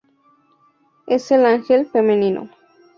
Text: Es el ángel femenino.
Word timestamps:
Es 1.05 1.29
el 1.31 1.45
ángel 1.45 1.85
femenino. 1.85 2.49